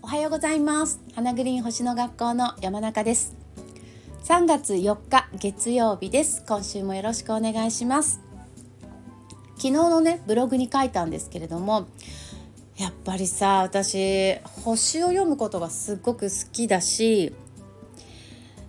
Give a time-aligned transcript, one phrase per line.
[0.00, 1.00] おはようございます。
[1.16, 3.34] 花グリーン星の学校の山中です。
[4.22, 6.44] 3月4日月曜日です。
[6.46, 8.20] 今週もよろしくお願いします。
[9.56, 11.88] 昨日のねブログに書いたんですけれども
[12.76, 17.34] やっぱりさ私星を読むことがすっごく好きだし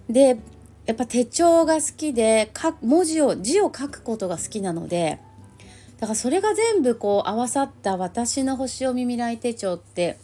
[0.10, 0.40] で
[0.88, 5.20] やっぱ手帳が好きでか文字を字を書くことが好きなので
[6.00, 10.18] だからそれが全部こう合わさった私の星読み未来手帳って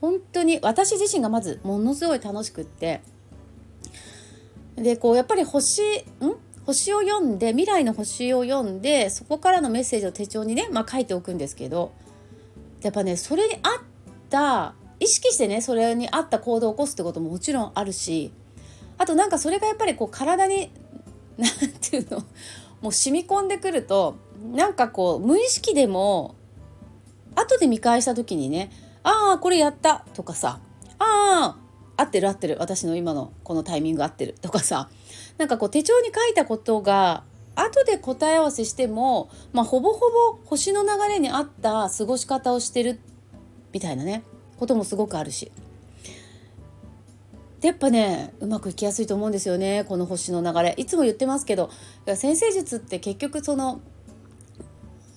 [0.00, 3.00] 本当に私自身がまずものすごい楽しくって
[4.76, 6.04] でこうやっぱり星ん？
[6.66, 11.92] 星を読んで未来の星を読んでそこからのメッセージを手帳にね、まあ、書いておくんですけど
[12.82, 13.60] やっぱねそれに合っ
[14.28, 18.32] た意識してねそれに合った行動を起こすってことももちろんあるし
[18.98, 20.70] あとなんかそれがやっぱりこう体に
[21.38, 22.24] 何ていうの？
[22.82, 24.16] もう染み込んでくると
[24.52, 26.34] なんかこう無意識でも
[27.34, 28.70] 後で見返した時にね
[29.02, 30.60] ああこれやったとかさ
[30.98, 31.56] あ
[31.98, 34.88] あ合ってる合ってる私の今のこのタイミング合ってるとかさ
[35.38, 43.00] なんかこう手帳に書いたことが後で答え合わせしても、まあ、ほぼほぼ星の流れに合った過ごし方をしてる
[43.72, 44.24] みたいなね
[44.58, 45.50] こともすごくあるし。
[47.62, 51.70] やっぱねうまくいきやすいと思うんですよねこの星の流れいつも言ってますけど
[52.14, 53.80] 先生術って結局その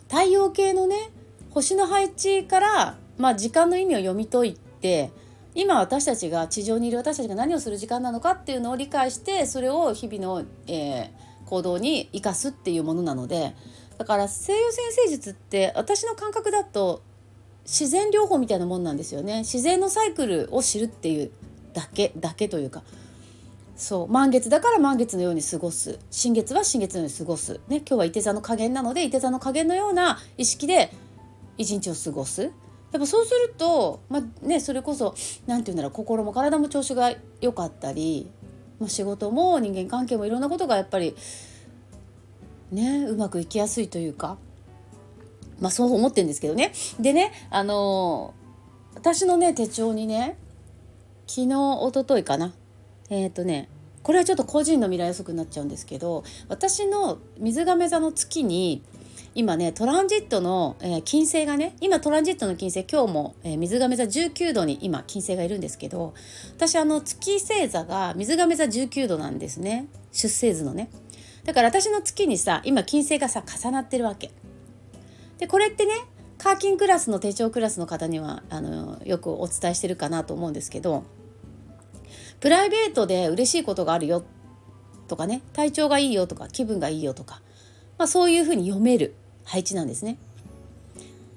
[0.10, 1.12] 太陽系のね
[1.52, 5.12] 星の配置から、まあ、時間の意味を読み解いて
[5.56, 11.10] 今私たちが地上にいる私たちが何をする時間なのかっていうのを理解してそれを日々の、えー、
[11.46, 13.56] 行動に生かすっていうものなので
[13.98, 17.02] だから西洋先生術って私の感覚だと
[17.66, 19.40] 自然療法みたいなもんなんですよね。
[19.40, 21.30] 自然のサイクルを知るっていう
[21.74, 22.82] だけだけというか
[23.80, 26.00] そう満月だから満月のように過ごす。
[26.12, 30.92] 新月は新月のように過ごす、ね、今日は伊手座の加減なので伊手座の加減のような意識で
[31.58, 32.44] 一日を過ごす。
[32.44, 32.52] やっ
[33.00, 35.16] ぱそうすると、まあね、それこそ
[35.48, 38.30] 何て言うんだろう心も体も調子が良かったり、
[38.80, 41.16] まあ、仕事も人間関係もいろんなことがやっぱり
[42.72, 44.38] ねうまくいきやすいというか、
[45.62, 46.74] まあ、そう思ってるんですけどね。
[47.00, 50.38] でねあのー、私のね手帳にね
[51.28, 52.54] 昨日一昨日かな
[53.10, 53.70] えっ、ー、とね
[54.04, 58.82] これはちょっと個人の未来予測になっちゃうんですけど私の水亀座の月に
[59.36, 66.14] 今ねトランジットの、えー、金星がね今トランジットの金星今日も、えー、水亀座19度に今金星がいるんですけど
[66.56, 69.88] 私あの月星座が水亀座19度なんですね。
[70.12, 70.90] 出生図のね。
[71.46, 74.32] だから私の月にさ今金星がさ重なってるわけ。
[75.38, 75.94] でこれってね
[76.38, 81.04] カーキンクラスの手帳クラスの方にはあのよくお伝えしてるかなと思うんですけど
[82.40, 84.24] プライベートで嬉しいことがあるよ
[85.08, 87.42] とかね体調がいいよとか気分がいいよとか、
[87.98, 90.18] まあ、そういうふうに読める配置なんですね。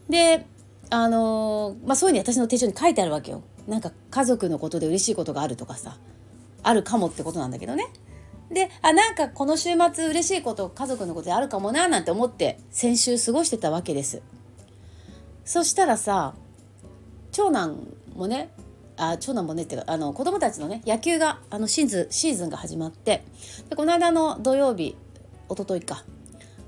[0.08, 0.46] で
[0.90, 3.42] あのー、まあ、そういうふうに私の手帳に書いてあるわけよ。
[3.66, 5.96] なんか家族のことで嬉しいことがあるとかさ
[6.62, 7.86] あるかもってことなんだけどね。
[8.50, 14.20] であなんかこの週末嬉しいこと家族のことであるかもななんて思って先週過ごしてたわけです。
[15.44, 16.34] そしたらさ
[17.30, 17.78] 長男
[18.14, 18.50] もね
[19.10, 23.24] あ長男もねっていうかあの子供たちのね野球があのシーズンシーズンが始まって
[23.68, 24.96] でこの間の土曜日
[25.50, 26.04] 一昨日か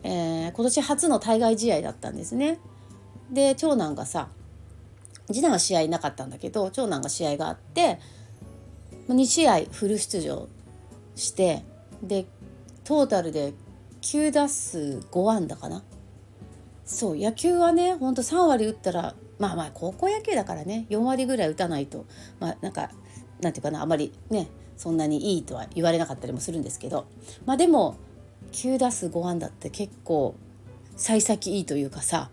[0.05, 2.61] えー、今年初の対外試合だったんですね。
[3.31, 4.29] で長男がさ
[5.29, 7.99] 次男は試合なかったんだけど長男が試合があって
[9.09, 10.47] 2試合フル出場
[11.17, 11.65] して
[12.03, 12.27] で
[12.85, 13.55] トータルで
[14.03, 15.83] 9打数5安打かな
[16.85, 22.07] そう野球はねほんと3割打ったらまあまあ高校野球だからね4割ぐらい打たないと
[22.41, 22.91] まあなんか
[23.41, 27.07] なんていうかなあまりねそんなにいいとは言われなかったりもするんですけど
[27.47, 27.97] まあでも
[28.53, 30.35] 9打数5安打って結構
[30.97, 32.31] 幸先いいというかさ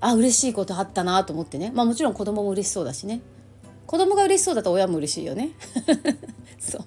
[0.00, 1.72] あ嬉しいことあったなと思ってね。
[1.74, 3.20] まあもちろん子供も嬉しそうだしね。
[3.86, 5.50] 子供が嬉しそうだと親も嬉しいよね。
[6.58, 6.82] そう。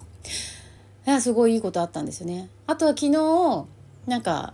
[1.07, 2.49] いやすごいいいことあったんですよね。
[2.67, 3.65] あとは昨日
[4.05, 4.53] なんか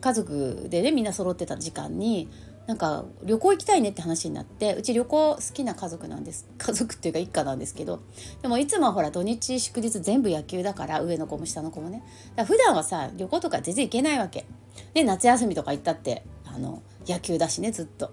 [0.00, 2.28] 家族でねみんな揃ってた時間に
[2.66, 8.00] なんか旅行行きたいねって話になってうち旅行好きな家族なんです 家族っていうか一家なんですけど
[8.42, 12.02] でもいつもほら土日祝日全部野球だから上の子も下の子もね。
[12.36, 14.46] だから普段はさ旅行とか全然行けないわけ。
[14.94, 18.12] で夏休みとか行ったってあの野球だしねずっと。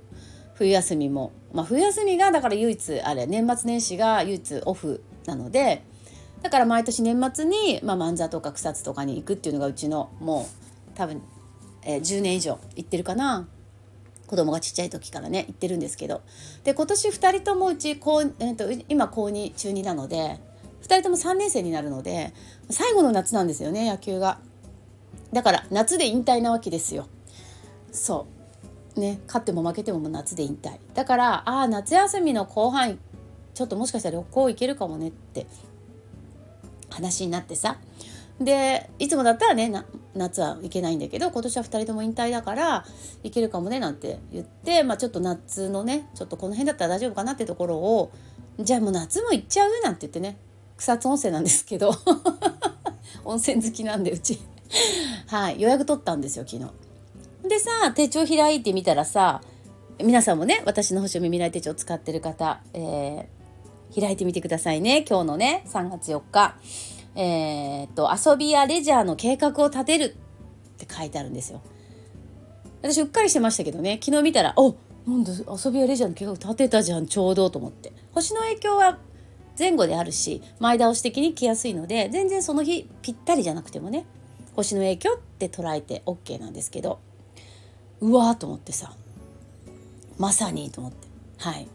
[0.54, 1.32] 冬休みも。
[1.52, 5.84] まあ冬休みがだから唯一あれ年末年始が唯一オフなので
[6.44, 11.22] だから毎年年末に、まあ、万座とか草津とかに行くっていうのがうちのもう多分、
[11.84, 13.48] えー、10年以上行ってるかな。
[14.34, 16.22] 子供がちっちゃい時からね行ってるんですけど。
[16.64, 20.40] で今年2人ともうち高、えーと、今高2中2なので
[20.82, 22.34] 2人とも3年生になるので
[22.72, 24.40] 最後の夏なんですよね野球が。
[25.34, 27.08] だから夏で引退なわけですよ。
[27.92, 28.26] そ
[28.96, 29.00] う。
[29.00, 30.80] ね勝っても負けても夏で引退。
[30.96, 32.98] だからああ夏休みの後半
[33.54, 35.46] ちょっともしかしたら旅行行けるかもねって
[36.90, 37.78] 話になってさ。
[38.40, 39.72] でいつもだったらね
[40.16, 42.86] 夏は行けないんだけど今年は2人とも引退だから
[43.24, 48.12] 行けるかもねなんて言って、まあ、ちょっと夏のねちょっとこの辺だったら大丈夫かなってところを
[48.60, 50.38] じゃあもう夏も行っちゃうなんて言ってね
[50.78, 51.92] 草津温泉なんですけど
[53.26, 54.40] 温泉好きなんでうち
[55.28, 56.70] はい予約取ったんですよ昨日。
[57.48, 59.42] でさ手帳開いてみたらさ
[60.04, 66.56] 皆さんもね私の星読み未来手帳使ってる方、えー、開いてみてくださいね今日のね3月4日。
[67.16, 70.10] えー、っと遊びやレジャーの計画を立てるっ
[70.78, 71.62] て書いてあるんですよ。
[72.82, 74.00] 私うっかりしてましたけどね。
[74.04, 74.76] 昨日見たらお
[75.08, 77.94] なんだ遊びやレジャーの計画立てたじゃんちょうどと思って。
[78.14, 78.98] 星の影響は
[79.58, 84.06] 前後であるし前倒し的に来やすいので全然その日ぴったりじゃなくてもね
[84.56, 87.00] 星の影響って捉えて OK なんですけど
[88.02, 88.94] うわーと思ってさ。
[90.18, 91.08] まさにと思って。
[91.38, 91.68] はい。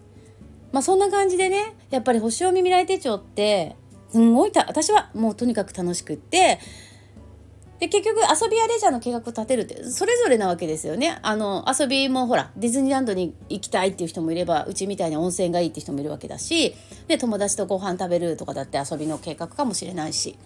[0.73, 3.77] まあそんな感じでねやっぱり星読み未来手帳って
[4.11, 6.59] すんごい私はもうとにかく楽しくって
[7.79, 11.19] で結局遊びやレジャーの計画を立てるってそれぞれなわけですよね。
[11.23, 16.75] あの遊びもほらディズニーランドに行きたいっていう人もいればうちみたいに温泉がいいって人もいるわけだし
[17.07, 20.37] で友達とご飯食べるとかだって遊びの計画かもしれないし。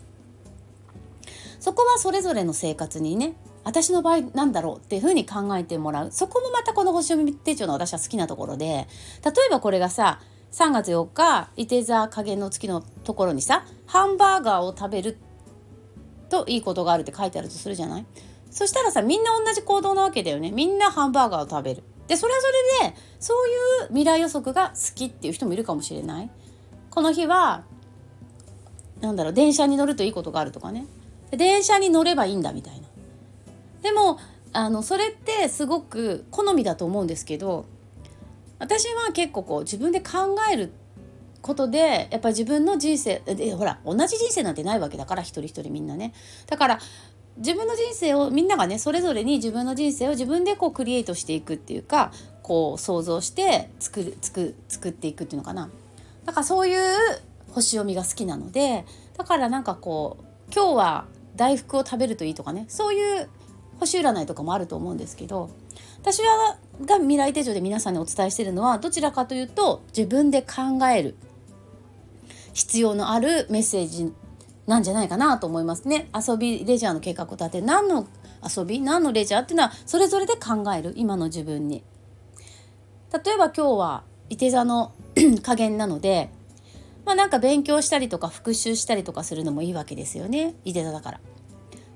[1.58, 6.10] そこはそれぞれの生活にね私の場合なんだろうっていうふうに考えてもらう。
[6.10, 10.20] そこもまたこの星読み手帳の私は好きなところで例えばこれがさ
[10.52, 15.18] 3月4日伊手座加減の月のところにさハンバーガーを食べる
[16.28, 18.06] といいことがあるって書いてあるとするじゃない？
[18.50, 20.50] そしたらさみんな同じ行動なわけだよね。
[20.50, 21.82] みんなハンバーガーを食べる。
[22.06, 22.46] でそれはそ
[22.84, 23.52] れでそうい
[23.84, 26.30] う未来予測が好きっていう人もいるかもしれない。
[26.90, 27.64] この日は
[29.00, 30.86] なんだろう電車に乗るといいことがあるとかね。
[31.30, 32.88] 電車に乗ればいいんだみたいな。
[33.82, 34.18] でも
[34.52, 37.64] あのそれってすごく好みだと思うんですけど
[38.62, 40.70] 私は結構こう自分で考える
[41.40, 46.14] ことでやっぱり自分の人生でほら同じ人生なんてないわけだから一人一人みんなね。
[46.46, 46.78] だから
[47.38, 52.12] 自分の人生をみんながねそれぞれに自分の人生を自分でこうクリエイトしていくっていうか
[52.44, 55.68] こう想像して作る作作っていくっていうのかな。
[56.24, 56.80] だからそういう
[57.50, 58.84] 星読みが好きなので
[59.18, 63.28] だからなんかこう今日は大福を食べるといいとかねそういう
[63.80, 65.50] 星占いとかもあると思うんですけど
[66.02, 71.14] 私はが未来手帳で皆さんにお伝えしているのはどちらかというと自分で考える
[72.52, 74.12] 必要のあるメッセージ
[74.66, 76.08] なんじゃないかなと思いますね。
[76.14, 78.08] 遊びレジャーの計画を立て何の
[78.44, 81.84] 遊び何のレジャーっていうのはそれぞれで考える今の自分に。
[83.12, 84.92] 例えば今日はいて座の
[85.42, 86.30] 加減なので
[87.04, 91.20] まあなんか勉強したりとか復習したりとかするのもいいわけですよねいて座だから。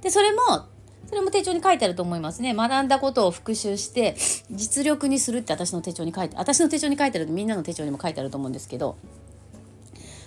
[0.01, 0.67] でそれも
[1.09, 2.53] それも手帳に書いてあると思いますね。
[2.53, 4.17] 学んだことを復習して
[4.51, 8.97] 実力にするって私の手帳に書いて私の手帳に書いてあるとみんなの手帳にも書いてあると思うんですけど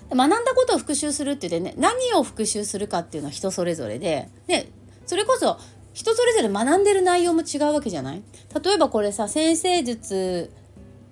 [0.09, 4.69] 学んだことを復習するって言ってね何を復習するかっていうのは人それぞれで、ね、
[5.05, 5.59] それこそ
[5.93, 8.23] 人それぞれ学んでる内容も違うわけじゃない？
[8.63, 10.51] 例えばこれさ先生術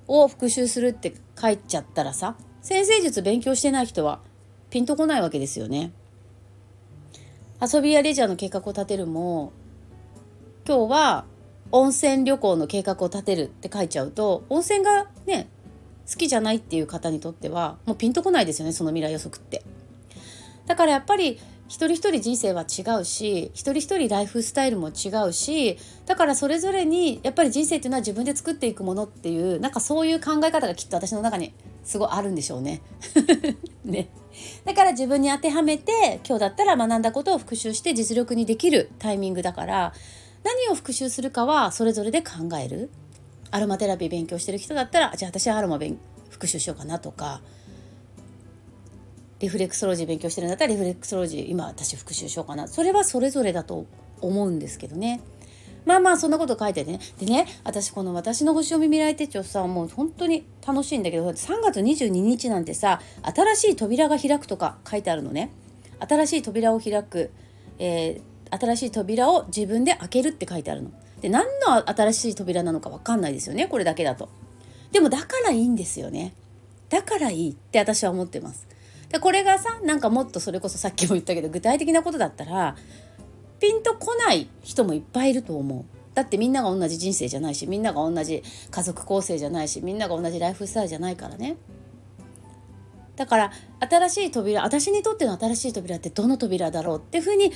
[0.07, 4.21] を復習するって書いちゃったらさ先生術勉強してない人は
[4.69, 5.91] ピンとこないわけですよね。
[7.59, 9.51] 遊びやレジャーの計画を立てるも
[10.68, 11.25] 今日は
[11.71, 15.49] 温泉旅行の計画を立てるって書いちゃうと温泉がね
[16.07, 19.64] 好きじゃないっていう方にとってはもうピンとこないですよねその未来予測って。
[20.68, 32.81] だからやっぱり一人一人人生は違うし一人一人ライフスタイルも違うしだからそれぞれにやっぱり人生っていうのは自分で作っていくものっていうなんかそういう考え方がきっと私の中にすごいあるんでしょうね。
[33.83, 34.09] ね
[34.65, 39.94] だから自分に当てはめて今日だったら学んだことを復習して実力にできるタイミングだから
[40.44, 42.89] 何を復習するかはそれぞれで考える。
[43.49, 45.79] アロマテラピー勉強してる人だったらじゃあ私はアロマ
[46.29, 47.41] 復習しようかなとか。
[49.39, 52.67] リフレクソロジー勉強してるんだったらリフレクソロジー今私復習しようかな。
[52.67, 53.85] それはそれぞれだと
[54.19, 55.21] 思うんですけどね。
[55.87, 65.49] まあまあそんなこと書いてねでね私この「私の星読み未来手帳さ」もう本当に楽しいんだけど3月22日なんてさ新しい扉が開くとか書いてあるのね
[65.99, 67.31] 新しい扉を開く、
[67.79, 70.91] えー、新しい扉を自分で開けるって書いてあるの。
[71.21, 74.27] で何の新しい扉なのか分かんないですよねこれだけだと。
[74.91, 76.33] でもだからいいんですよね。
[76.89, 78.67] だからいいって私は思ってます。
[79.09, 82.75] でこれがさなんかもっとそれこそさっきも言ったけど具体的なことだったら
[83.59, 85.85] ピンとこない人もいっぱいいると思う。
[86.14, 91.57] だってみんなが同じ人生じゃないしみんなが同じ家族構成じゃないしみんなが同じライフスタイルじゃないからね。
[93.16, 97.56] だから新しい扉私にとっての新しい扉ってどの扉だろうっていうふうに考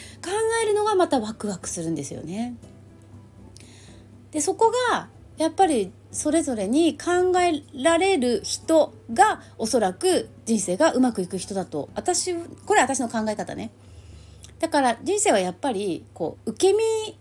[0.63, 2.55] えるのがまたワクワクするんですよね。
[4.31, 13.71] でそこがやっぱりそれぞれに考えられる人がおそらく人生がうまくいく人だと私これは私の考え方ね
[14.61, 17.17] だから人生はやっぱりこう受け身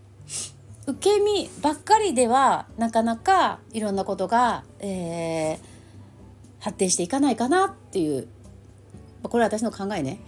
[0.85, 5.57] 受け身ばっかりではなかなかいろんなことが、えー、
[6.59, 8.27] 発展していかないかなっていう
[9.23, 10.19] これは私の考えね。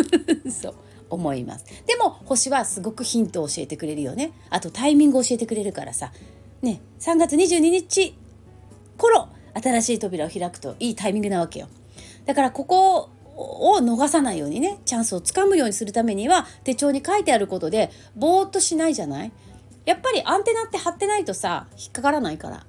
[0.50, 0.74] そう
[1.10, 1.64] 思います。
[1.86, 4.32] でも星はすごくヒントを教えてくれるよね。
[4.50, 6.12] あとタイミングを教えてくれるからさ。
[6.60, 8.14] ね3月22日
[8.96, 11.68] 頃新しい扉を開くといいタイミングなわけよ。
[12.26, 19.32] だからここを逃さないようにねチャンスをつかむようにするためには手帳に書いてあることでぼーっとしないじゃない？
[19.84, 22.66] やっぱりアンテナって張ってないとさ引っかからないから。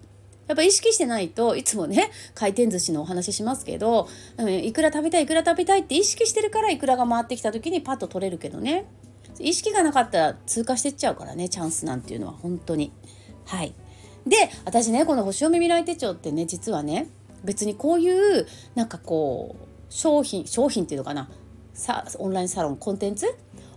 [0.47, 4.07] やっぱ意識してないといつもね回転寿司のお話しますけど、
[4.37, 8.85] うん、いくら食べたいいくら食べたいって意識してるからいくらが回ってきた時にパッと取れるけどね。
[9.39, 12.91] 意識がなかったら通過してっちゃうからねチャンスなんていうのは本当に。
[13.45, 13.75] はい。
[14.25, 17.09] で私ねこの星読み未来手帳ってね実はね
[17.43, 21.29] 別にこういうなんかこう商品商品っていうのかな？
[21.73, 23.27] さオンラインサロンコンテンツ？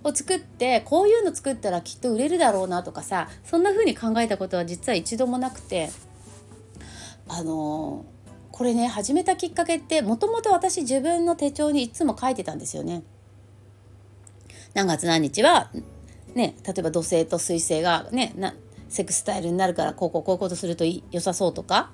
[0.05, 5.91] を作ってこういうの作ったらきっと売れるだろうなとかさそんな風に考えたことは実は一度もなくて
[7.29, 8.05] あの
[8.51, 13.05] これね始めたきっかけってもともと私自分の手帳にいつも書いてたんですよね。
[14.75, 15.71] 何月何日は
[16.35, 18.55] ね例えば土星と水星がねな
[18.89, 21.93] セクスタイルになるからこうこうこういうことすると良さそうとか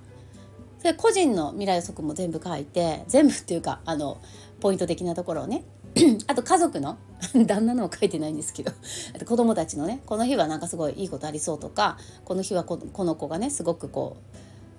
[0.78, 4.20] それ個人の未来予測も全部書いて全部っていうかあの
[4.60, 5.64] ポイント的なところをね
[6.26, 6.98] あと家族の
[7.46, 8.72] 旦那のは書いてないんですけど
[9.14, 14.16] あと子供たちのねこの日はなんかすごいいいことありそうとかこの日はこの子がねすごくこ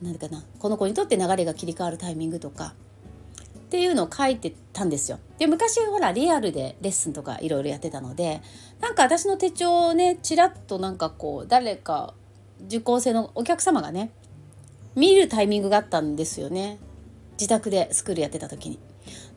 [0.01, 2.73] う何かなこの子にとって流れが切り替わるタイミングとか
[3.57, 5.19] っていうのを書いてたんですよ。
[5.37, 8.41] で昔ほらリアルでレッスンとかいろいろやってたので
[8.79, 12.13] なんか私の手帳をねちらっとなんかこう誰か
[12.65, 14.11] 受講生のお客様がね
[14.95, 16.79] 見るタイミングがあったんですよね
[17.33, 18.79] 自宅でスクールやってた時に。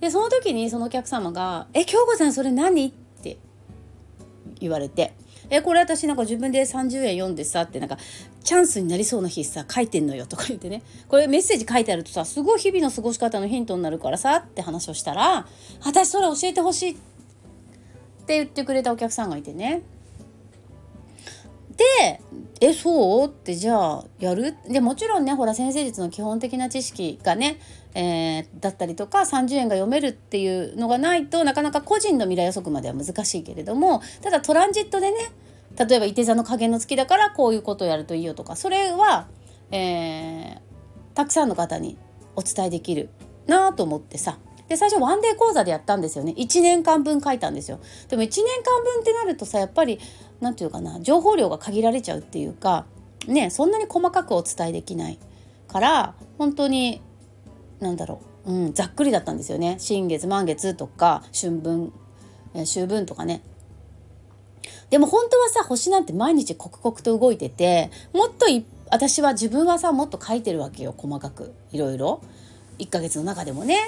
[0.01, 2.93] でその時にそのお客様が「え京子さんそれ何?」っ
[3.23, 3.39] て
[4.59, 5.15] 言われて
[5.49, 7.97] 「えこれ私なんか自分で30円読んでさ」ってなんか
[8.43, 15.47] チャンスになりそうな日さ書いてんのよとか言ってねこれメッセージ書いてあるとさすごい日々の過ごし方のヒントになるからさって話をしたら
[15.85, 16.95] 「私それ教えてほしい」っ
[18.27, 19.83] て言ってくれたお客さんがいてね
[22.01, 22.21] で
[22.61, 23.27] えそう？
[23.27, 24.55] ってじゃあやる？
[24.69, 27.59] でもちろんねほら先生術の基本的な知識がね、
[27.95, 35.33] えー、だったりとか30円が読めるっていうのがないとなかなか個人の未来予測までは難しいけれどもただトランジットでね
[35.77, 39.29] 例えばいて座の加減の月だからこういうことをやるといいよとかそれは、
[39.71, 40.61] えー、
[41.15, 41.97] たくさんの方に
[42.37, 43.11] お伝えできる
[43.47, 44.39] なと思ってさ。
[44.69, 46.33] で最初ワンデー講座でやったんですよね。
[46.35, 47.79] 1年間分書いたんですよ。
[48.09, 49.99] でも1年間分ってなるとさやっぱり
[50.43, 52.85] 何て言うかな情報量が限られちゃうっていうか
[53.27, 55.19] ねそんなに細かくお伝えできない
[55.69, 57.01] から本当に
[57.81, 59.77] 何だろう、うん、ざっくりだったんですよね。
[59.79, 61.93] 新月満月とか春分
[62.55, 63.43] 秋分とかね。
[64.91, 68.47] でも本当はさ星なんて毎日刻々と動いててもっと
[68.91, 71.55] 私は自分はさもっと書いてるわけよ細かく。
[71.73, 72.21] いろいろ。
[72.79, 73.79] 1ヶ月の中でもね。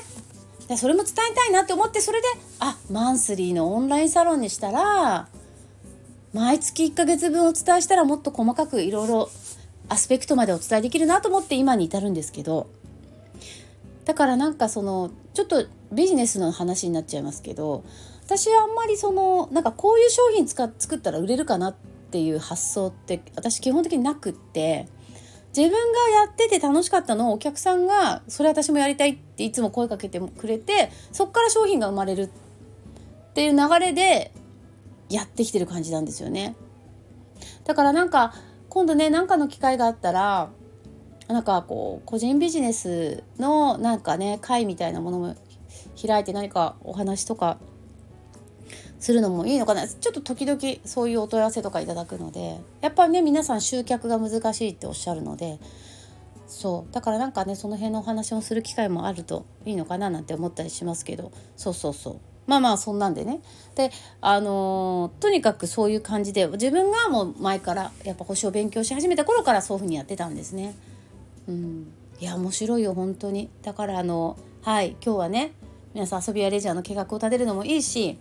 [0.68, 5.28] でそれも伝えたいなって思ってそれであマンスリーのオンラインサロンにしたら
[6.34, 9.30] 毎月1ヶ月分お伝えしたらもっと細かくいろいろ
[9.88, 12.66] アスペクトまでお伝えできるなと思って今に至るんですけど
[14.04, 17.84] だからなんかそのちょっとビジネスの話になっちゃいますけど
[18.26, 21.74] 私はあんまりそのなんかこういう商品使作ったら売れるかなっ
[22.10, 24.88] ていう発想って私基本的になくって。
[25.56, 25.76] 自分が
[26.20, 32.28] やってて楽しかったのをお客さんがそれ私もやりたいっていつも声かけてくれてそっから商品が生まれるっ
[33.34, 34.32] ていう流れで
[35.14, 36.56] やってきてる感じなんですよね。
[37.64, 38.34] だからなんか
[38.68, 40.50] 今度ね何かの機会があったら
[41.28, 45.36] なんかこう個人ビジネスのなんかね会みたいなものも
[46.00, 47.58] 開いて何かお話とか
[48.98, 49.86] するのもいいのかな。
[49.86, 55.58] ちょっと時々そういうお問い合わせとかいただくのでやっぱりね皆さん集客が難しいっておっしゃるので
[56.46, 56.92] そう。
[56.92, 61.30] だからなんかねその辺のお話をする機会もあるといいのかななんて思ったりしますけど。
[61.56, 62.33] そうそうそう。
[62.46, 63.40] まあまあそんなんでね
[63.74, 70.74] であのー、とにかくそういう感じで自分がもう前からやっぱ星を勉強し始めた頃からそういうふうにやってたんですね。
[71.48, 75.52] うん、いや面白いよ本当にだからあのはい今日はね
[75.92, 78.18] 皆さん遊びやレジャーの計画を立てるのもいいし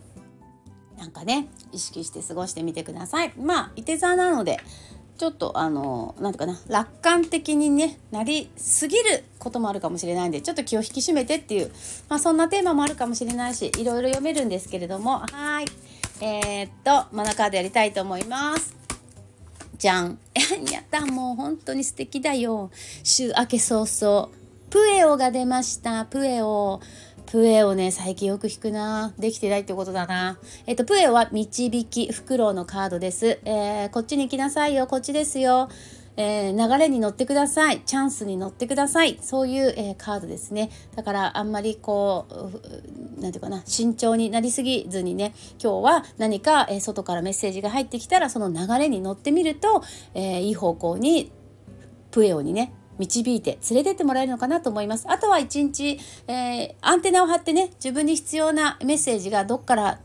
[0.97, 3.33] なんかね意識して過ごしてみてください。
[3.37, 4.59] まあいて座なので
[5.17, 11.71] ちょっとあの何ていうかな楽観的にねなりすぎることもあるかもしれないんでちょっと気を引き締めてっていう、
[12.09, 15.65] まあ、そんなテーマもあるかもしれないしいろいろ読めるんですけれどもはい。
[16.21, 18.75] えー、っとマナカードやりたいと思います。
[19.77, 20.17] じゃん。
[20.71, 22.71] やったもう本当に素敵だよ。
[23.03, 24.29] 週明け早々。
[24.69, 26.05] プエオが出ました。
[26.05, 26.79] プエオ。
[27.33, 29.11] プエオね最近よく弾くな。
[29.17, 30.37] できてないってことだな。
[30.67, 34.85] えっとプエオは導きフクロウのカードです、えー、こっちに来なさいよ。
[34.85, 35.67] こっちですよ。
[36.15, 37.81] えー、流れに乗ってください。
[37.87, 39.17] チャンスに乗ってください。
[39.19, 40.69] そういう、えー、カードですね。
[40.95, 42.33] だからあんまりこう
[43.19, 43.63] 何て言うかな。
[43.65, 45.33] 慎重になりすぎずにね。
[45.59, 49.81] 今日は何か、えー、外からメッセージが入ってきたらその流れに乗ってみると、
[50.13, 51.31] えいい方向に
[52.11, 55.05] プエオにね導いて連れてってもらえるのかなと思います。
[55.09, 59.99] あとは一日、えー、アンテナを張ってね自分に必要なメッセージがどっから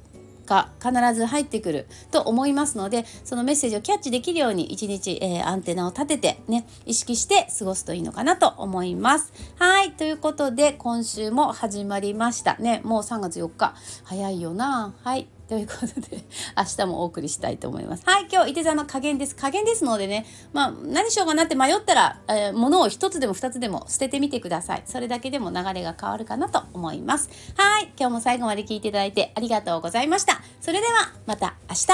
[0.48, 9.32] か必ず入ってくると思いますのでそのメッセージをキャッチできるように一日、えー、アンテナを立ててね意識して過ごすといいのかなと思います。
[9.58, 16.18] はいということで今週も始まりましたねもう3月4日早いよなはいということで
[16.56, 18.02] 明日もお送りしたいと思います。
[18.04, 19.34] はい、今日、いて座の加減です。
[19.34, 24.82] 加減ですのでね、まあ、何しようかなって迷ったら、えー、物を一つでも二つでも捨ててみてください。
[24.84, 27.30] それだけでも流れが変わるかなと思います。
[27.56, 30.42] はい、今日も最後まで聞いていただいてありがとうございました。
[30.60, 31.86] それでは、また明日。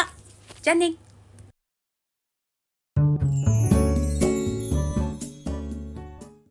[0.62, 0.94] じゃあね。